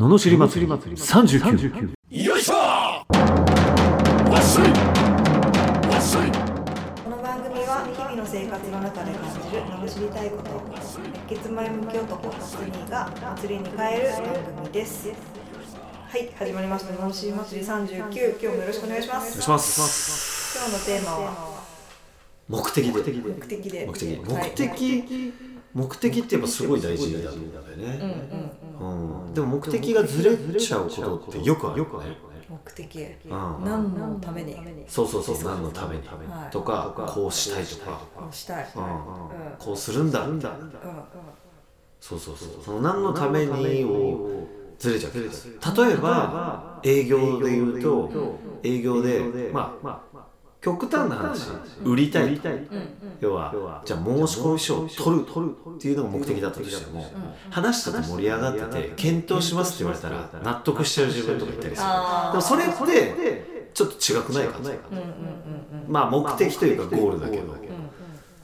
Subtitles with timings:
[0.00, 0.72] ののしり祭り。
[0.72, 4.70] 39よいしょわっしょい！
[5.92, 6.30] わっしょい！
[7.04, 10.72] この番組は日々の生活の中で感じる罵りたいこと。
[10.74, 10.98] 熱
[11.42, 15.10] 血前向き男マスニーが祭りに変える番組です。
[15.10, 15.14] は
[16.16, 16.94] い始まりました。
[16.94, 19.28] 罵り祭り39今日もよろしくお願いします。
[19.28, 20.56] お願いします。
[20.56, 21.60] 今日のテーマは？
[22.48, 22.90] 目的で。
[22.90, 23.84] 目的で。
[23.86, 24.16] 目的。
[24.16, 24.48] はい。
[24.48, 25.34] 目的
[25.72, 27.98] 目的ってやっぱすごい大事だと思うんだようんね。
[28.80, 29.26] うん。
[29.26, 29.34] うん。
[29.34, 32.18] でも目的がずれちゃうことってよくあるよね。
[32.48, 33.06] 目的。
[33.26, 33.30] うん。
[33.64, 34.56] 何のために？
[34.88, 36.02] そうそうそう何のために？
[36.08, 36.50] はい。
[36.50, 38.00] とかこうしたいとか。
[38.14, 38.68] こうしたい。
[38.74, 38.82] うん。
[38.82, 38.90] うん。
[39.58, 40.26] こうするんだ。
[40.26, 40.68] みたいなうん
[42.00, 42.48] そうそうそう。
[42.64, 44.46] その何のためにを
[44.78, 48.10] ずれちゃう例えば営業で言うと
[48.62, 50.00] 営業でまあ
[50.60, 51.48] 極端な話。
[51.84, 52.38] 売りたい
[53.20, 57.04] 要はじゃあ申し込み書を取るっていうのが目的だったとしても
[57.50, 61.88] 話してて盛り上がってて検討しますって言われたら納得しちゃう自分とかいたりする。
[61.88, 64.70] でもそれってちょっと違くないかな
[65.88, 67.54] まあ目的というかゴールだけど。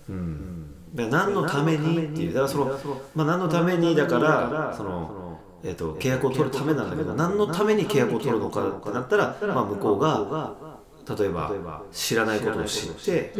[0.08, 0.62] うん
[0.94, 2.78] 何のためにっていうだからその
[3.14, 5.26] まあ何のためにだからその
[5.64, 10.78] えー、と契約を取るためなんだけど何のために契約を取るのかってなったら、まあ、向こうが
[11.08, 13.32] 例えば知らないことを知って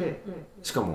[0.62, 0.95] しかも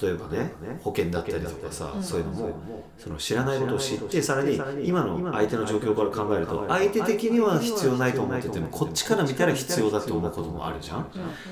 [0.00, 11.06] 例えばね保険だったりとかさそういうのもその知らないことを知ってさらに今の相手の状況から考えると相手的には必要ないと思っててもこっちから見たら必要だと思うこともあるじゃん。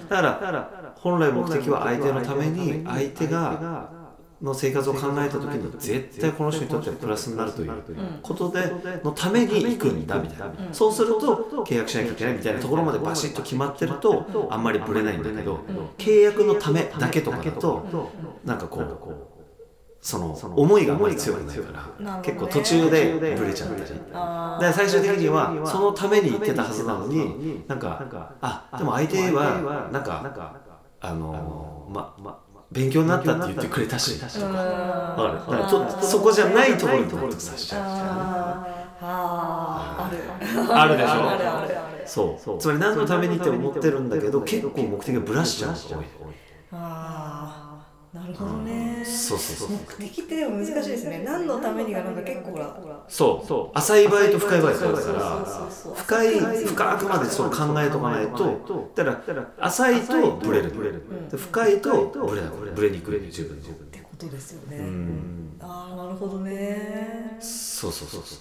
[0.08, 3.90] だから本来目的は相手のために相手が
[4.44, 7.72] の生活を考えた時に絶対この人にとってはプラスになるという
[8.22, 8.60] ことで
[9.02, 10.52] のために行くんだみたいな。
[10.72, 15.60] そうすると契約しなきゃいけないみたいなところまでバシッと決まってるとあんまりブレないんだけど
[15.96, 18.10] 契約のためだけとかだと
[18.44, 19.34] なんかこう
[20.02, 24.00] その思いがあんまり強くないから結構途中でブレちゃったり。
[24.12, 30.60] あで最終的にはそのために言ってたはずなのになんかあでも相手はなんか
[31.00, 32.43] あのまま
[32.74, 34.20] 勉強になったって言ってくれたし。
[34.20, 35.56] とかわかる。
[35.56, 35.68] だから
[35.98, 40.18] とそこじゃないところに到達させちゃあーあーある。
[40.60, 42.38] うあるでしょ？
[42.42, 42.58] そう。
[42.58, 46.06] つまり何のためにって思ってるんだけど結構目的がブラしちゃう人が多い。
[46.72, 48.83] ああなるほどね
[49.24, 51.22] そうそうそう目的ってでも難しいですね。
[51.24, 53.04] 何のためにがなんか結構ほら。
[53.08, 53.78] そう。
[53.78, 60.70] 浅い場合と深い場合があるからそうそうそう深い深くまでそう考えとかないとだから浅いとブレる。
[61.30, 62.50] で深いとブレない。
[62.74, 63.70] ブレにくい自分の。
[63.70, 64.78] ってことですよね。
[64.78, 65.56] うん。
[65.60, 67.38] ああなるほどね。
[67.40, 68.38] そうそうそうそう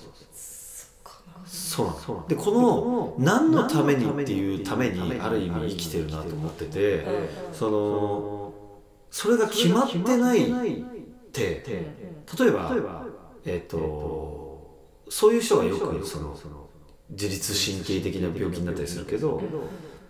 [1.46, 1.88] そう。
[1.88, 2.26] なの。
[2.28, 7.06] でこの何のためにっていうためにある意味生きてるなと思ってて
[7.52, 8.53] その
[9.14, 10.46] それが決まってないっ
[11.32, 11.64] て
[12.40, 12.70] 例えば
[13.46, 13.78] えっと
[15.08, 16.36] そういう人がよくその
[17.12, 19.40] 自律神経的な病気になったりするけど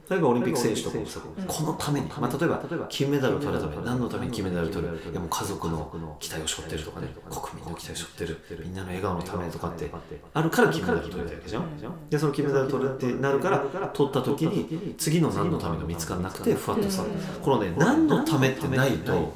[0.09, 4.99] 例えばオリンピック選手とかもさこのために、まあ、例えば金メダルを取るために何のために金メダルを取る？
[5.11, 7.07] いやもう家族の期待を背負ってるとかね。
[7.29, 8.65] 国民の期待を背負ってる。
[8.65, 9.89] みんなの笑顔のためとかって
[10.33, 12.09] あるから金メダルを取れたわけじゃん。
[12.09, 13.59] でその金メダルを取るってなるから
[13.93, 17.03] 取った時に次の何のためが見つからなくてふわっとさ
[17.41, 19.33] このね何のためってないと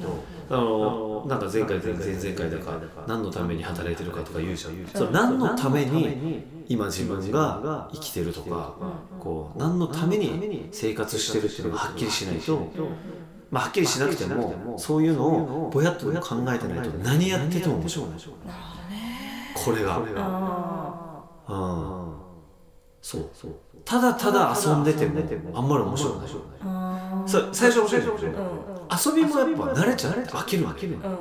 [0.50, 4.86] あのなんか前回前々回だか何のために働いてるかとか言うじゃん。
[4.86, 8.74] それ何のために今自分が生きてるとか
[9.20, 12.70] こう何のために生活してるっていうのがはっきりしないと
[13.50, 15.26] まあはっきりしなくてもそういうの
[15.66, 18.20] をぼやっと考えてないと何やってても面白くない。
[19.54, 20.00] これが。
[21.46, 22.18] あうん。
[23.02, 23.30] そう。
[23.84, 30.86] ただただ遊んでてもあんまり面白くないーあーさ最初面白いんだけ遊びもやっぱ慣れちゃって飽きるわけ。
[30.86, 31.18] うんうんうんうん。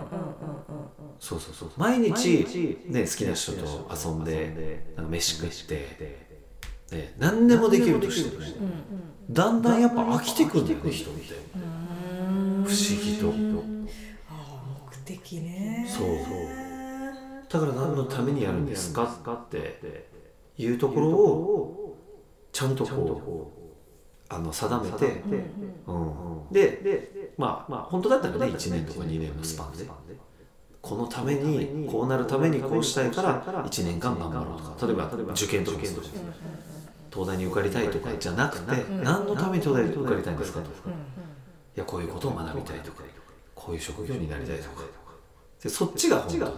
[1.19, 6.27] そうそうそう毎日ね好きな人と遊んでなんか飯食って
[6.91, 8.53] ね何でもできるとしてもね。
[9.29, 11.21] だんだんやっぱ飽きてくんだよね人って。
[11.53, 12.73] 不思
[13.03, 13.31] 議と。
[13.31, 15.85] 目的ね。
[15.89, 16.07] そう。
[17.49, 19.79] だから何のためにやるんですかって
[20.57, 21.97] いうところを
[22.51, 23.56] ちゃんとこう
[24.29, 25.23] あの定めて、
[25.87, 29.85] うん、でまあまあ本当だったらね1年とか2年のスパンで。
[30.79, 34.85] このためにこうなるためにこうしたいから1年間頑張ろうとか。
[34.85, 36.03] 例えば受験とかもそう
[37.11, 40.69] 東大に受かりたいとかじゃなくて何のために東大に受かりたいんですかと。
[40.69, 43.03] かいやこういうことを学びたいとか
[43.53, 44.83] こういう職業になりたいとか。
[45.61, 46.53] でそっちが本当だよ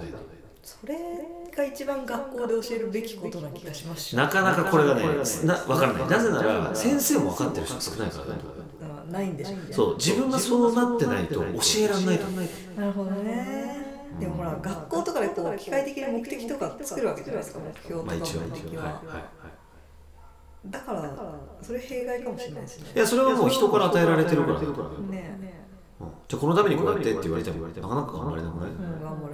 [0.61, 0.95] それ
[1.59, 4.15] が一番学校で教えるべきことな気がしますし。
[4.15, 5.03] なかなかこれがね
[5.43, 6.07] な分からない。
[6.07, 8.31] なぜなら先生も分かってる人少ないからね。
[8.81, 11.43] あないんでしょそう自分がそうなってないと教
[11.79, 12.79] えられないと思う。
[12.79, 13.85] なるほどね。
[14.19, 17.59] でもほら学校とかでこう機械的に目的とか作るわけじゃないですか。
[17.59, 18.85] 目標とかまあ一応目的一応は。
[18.85, 19.23] いはいははい。
[20.65, 21.15] だから
[21.61, 22.91] それ弊害かもしれないですね。
[22.95, 24.65] いやそれはもう人から与えられてるからね。
[26.01, 26.07] うん。
[26.27, 29.33] じゃあこのためにこうやってって言われてもなかなか頑張れなくない、うん頑張れ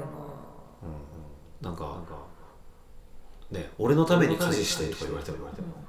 [1.62, 1.86] ななんか
[3.52, 5.38] ね俺のために家事してとか言われても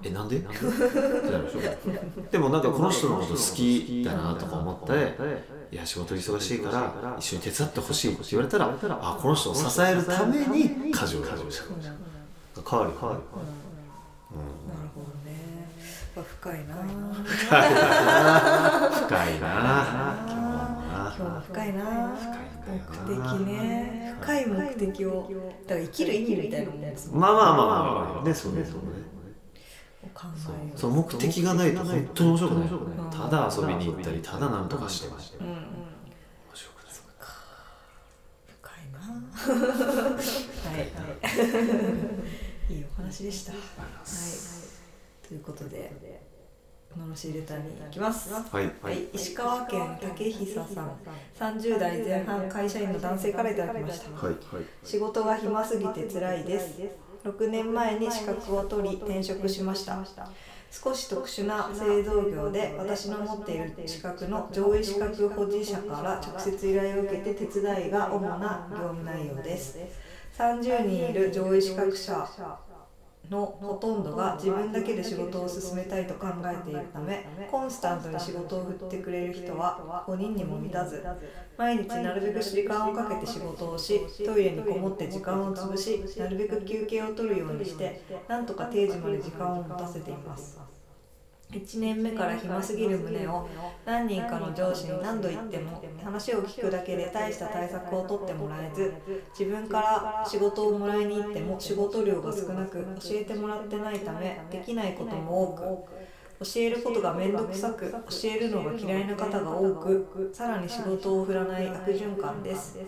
[0.03, 0.37] えなんで？
[0.39, 1.61] ってなるでしょ。
[2.31, 5.17] でもなんかこの人のこと好きだなとか思って
[5.73, 8.67] いや仕事忙しいから一緒に手伝ってほしいって言われたら
[9.01, 11.95] あこの人を支えるために家事をやるじゃんうんなる。
[12.69, 12.93] 変わる。
[13.01, 13.21] 変わる
[14.95, 15.69] ほどね。
[16.15, 16.77] やっぱ深いな。
[19.07, 20.36] 深いな今日もな
[21.19, 22.17] 今日も深いな。
[22.17, 22.35] 深
[23.13, 25.29] い目的ね深い目的を。
[25.67, 27.57] だから生きる意味みたいなもんですもんまあまあまあ
[28.17, 28.81] まあねそうねそうね
[30.15, 30.31] 考え
[30.77, 32.69] その目的がないと本当に面白くない。
[32.69, 33.07] う。
[33.09, 35.23] んただ遊びに行ったりただ何とかして面うんう
[35.59, 35.63] ん
[36.55, 36.93] 白くない。
[38.61, 38.99] 深いな。
[39.01, 39.05] は
[42.71, 42.75] い。
[42.75, 43.53] いいお話でした。
[43.53, 43.61] はい。
[45.29, 45.93] ということで
[46.97, 48.33] 罵りレターに行きます。
[48.33, 50.91] はいはい、石川県竹久さん。
[51.39, 54.27] 30代前半会社員の男性からいただきました。
[54.27, 54.37] はい
[54.83, 56.81] 仕事が暇すぎて辛いです。
[57.25, 59.99] 6年前に資格を取り転職しました。
[60.71, 69.79] 少し特殊な製造業で私の持っている資格の上位資格保持者から直接依頼を受けて手伝いが主な業務内容です。
[70.37, 72.29] 30人いる上位資格者
[73.31, 81.05] のほとんどが自分だけで仕事を進めたいと考えているためコンスタントに仕事を振ってくれる人は5人にも満たず
[81.57, 90.59] 毎日なるべく時間をかけて仕事をしトイレにこもって時間を潰しなるべく休憩を取るようにしてなんとか定時まで時間を持たせています
[91.53, 93.49] 1年目から暇すぎる旨を
[93.85, 98.93] 何人かの上司に何度言っても話を聞くだけで大した対策を取ってもらえず
[99.39, 107.99] 自分から仕事をもらいに行っても仕事量が少なく教えてもらってないためできないことも多く教えることが面倒くさく教
[108.29, 112.79] えるのが嫌いな方が多くさらに仕事を振らない悪循環です。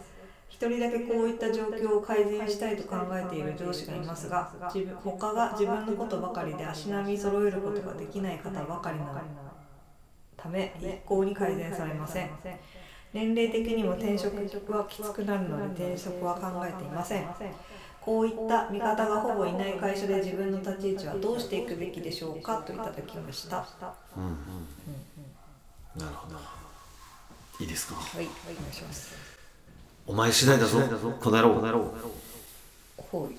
[0.48, 9.22] 一人だけこういった状況を改善したいと考えている上司がいますが自分他が自分のことばかりで足並み揃えることができない方ばかりな
[10.36, 12.30] ため一向に改善されません。
[13.12, 14.36] 年齢的にも転職
[14.72, 17.26] はきつくなるので転職は考えていません。
[18.00, 23.56] こういった味方がほぼいない会社で自分の立ち位置はどうしていくべきでしょうかといただきました。
[23.58, 23.66] は
[24.16, 24.24] うん。
[24.24, 24.36] うん
[25.96, 26.36] なるほど。
[27.60, 27.94] いいですか？
[27.94, 27.98] い。
[28.16, 29.37] お願いします
[30.08, 30.80] お前次第だぞ。
[31.20, 31.94] この野郎。
[32.96, 33.36] ほい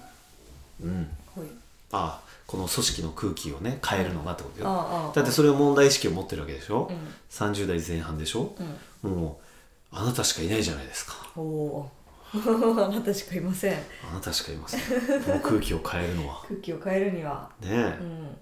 [0.83, 1.09] うん。
[1.35, 1.47] ほい
[1.91, 4.67] あこの組織の空気をね変えるのがってことよ。
[4.67, 6.97] ああだってそれを問題意識を持ってるわけでしょ、うん。
[7.29, 8.55] 30代前半でしょ、
[9.01, 9.39] も
[9.91, 11.13] うあなたしかいないじゃないですか。
[11.35, 12.85] おおー。
[12.85, 13.73] あなたしかいません。
[14.07, 14.79] あなたしかいません。
[14.81, 16.43] この空気を変えるのは。
[16.47, 17.49] 空気を変えるには。
[17.61, 18.37] ねえ、うん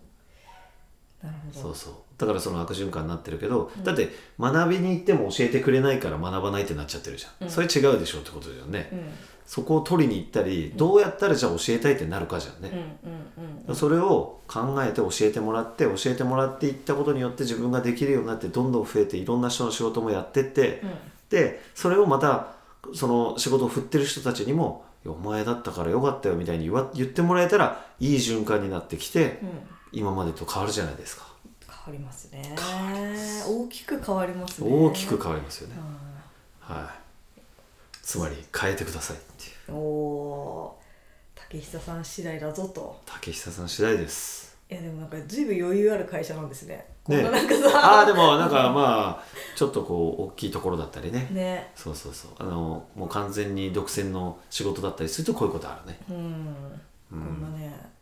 [1.52, 1.94] そうそう。
[2.18, 4.10] だからその悪循環になってるけど、だって
[4.40, 7.50] 学びに行っても教えてくれないから学ばないってなっちゃってるじゃん、うん。
[7.50, 9.00] それ違うでしょってことだよね、うん。
[9.46, 12.98] そこを取りに行ったりどうやったらじゃあ教えたいってなるかじゃんうんうんね、
[13.68, 13.76] うん。
[13.76, 20.92] それを考えて教えてもらって教えてもらっていったことによって自分ができるようになってどんどん増えていろんな人の仕事もやってって、うん。
[21.30, 22.54] でそれをまた
[22.96, 29.50] その仕事を振ってる人たちにも「いやお前だったからよかったよ」みたいに言ってもらえたらいい循環になってきて、うん
[29.98, 31.26] 今までと変わるじゃないですか。
[31.68, 32.56] 変わりますね。
[33.48, 34.70] 大きく変わりますね。
[34.70, 35.76] 大きく変わりますよね、
[36.70, 36.94] うは
[37.36, 37.42] い。
[38.04, 39.72] つまり変えてくださいっていう。
[39.72, 41.42] んおおー。
[41.42, 43.02] 竹久さん次第だぞと。
[43.06, 44.56] 竹久さん次第です。
[44.70, 46.86] いやでもなんかずいぶん余裕ある会社なんですね。
[47.04, 47.80] こねんななんかさ。
[47.80, 49.24] ああでもなんかまあ
[49.56, 51.28] ちょっとこう大きいところだったりね。
[51.32, 51.72] ね。
[51.74, 52.32] そうそうそう。
[52.38, 56.00] あのもう完全に独占の仕事だったりするとこういうことあるね。
[56.10, 56.56] うん、
[57.10, 57.97] こんなね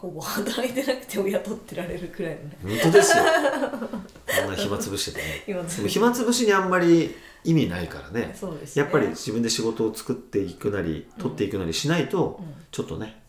[0.00, 2.80] ほぼ働いてなくても雇ってられるくらいのね。
[2.82, 3.24] 本当ですよ。
[3.24, 5.42] こんな暇つぶしててね。
[5.44, 8.32] 暇つぶしでも暇つぶしにあんまり意味ないからね。
[8.38, 8.82] そうですね。
[8.82, 12.46] やっぱり自分で仕事を作っていくなり取っていくなりしないと、うん。
[12.70, 13.20] ちょっとね、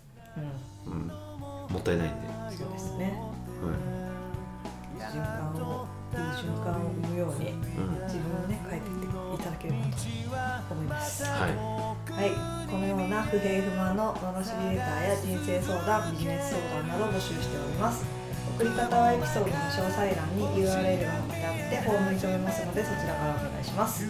[0.86, 0.94] うん。
[0.94, 3.20] うん、もったいないんで、そうですね。
[3.64, 4.00] はい。
[5.12, 7.58] 循環をいい循環を生むようにうん。
[8.04, 9.10] 自分をね変えていってい
[9.44, 9.80] ただければ
[10.68, 11.24] と思います。
[11.24, 12.49] ははい、この
[12.90, 18.04] ような不平不満の罵りレターや人生相談、ビジネス相談など募集しております。
[18.58, 24.08] 送り方はエピソードの詳細欄に URL が貼ってあってフォームに留めますのでそちらからお願いします。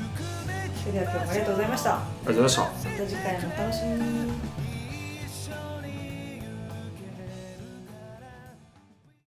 [0.79, 1.95] それでは今日もありがとうございました。
[1.95, 4.58] ありがとうございましたた次回もお楽しみに。